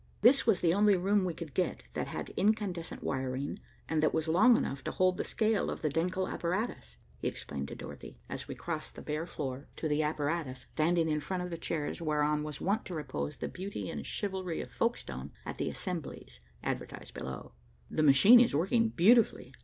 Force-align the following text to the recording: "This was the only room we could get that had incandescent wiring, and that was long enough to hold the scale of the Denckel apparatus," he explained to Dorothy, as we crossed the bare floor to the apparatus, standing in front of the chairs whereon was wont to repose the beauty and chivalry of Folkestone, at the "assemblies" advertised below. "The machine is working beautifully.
"This 0.21 0.47
was 0.47 0.61
the 0.61 0.73
only 0.73 0.97
room 0.97 1.25
we 1.25 1.35
could 1.35 1.53
get 1.53 1.83
that 1.93 2.07
had 2.07 2.31
incandescent 2.31 3.03
wiring, 3.03 3.59
and 3.87 4.01
that 4.01 4.15
was 4.15 4.27
long 4.27 4.57
enough 4.57 4.83
to 4.85 4.91
hold 4.91 5.15
the 5.17 5.23
scale 5.23 5.69
of 5.69 5.83
the 5.83 5.91
Denckel 5.91 6.27
apparatus," 6.27 6.97
he 7.19 7.27
explained 7.27 7.67
to 7.67 7.75
Dorothy, 7.75 8.17
as 8.27 8.47
we 8.47 8.55
crossed 8.55 8.95
the 8.95 9.03
bare 9.03 9.27
floor 9.27 9.67
to 9.75 9.87
the 9.87 10.01
apparatus, 10.01 10.65
standing 10.73 11.07
in 11.07 11.19
front 11.19 11.43
of 11.43 11.51
the 11.51 11.55
chairs 11.59 12.01
whereon 12.01 12.41
was 12.41 12.59
wont 12.59 12.83
to 12.85 12.95
repose 12.95 13.37
the 13.37 13.47
beauty 13.47 13.91
and 13.91 14.03
chivalry 14.07 14.59
of 14.59 14.71
Folkestone, 14.71 15.33
at 15.45 15.59
the 15.59 15.69
"assemblies" 15.69 16.39
advertised 16.63 17.13
below. 17.13 17.51
"The 17.91 18.01
machine 18.01 18.39
is 18.39 18.55
working 18.55 18.89
beautifully. 18.89 19.53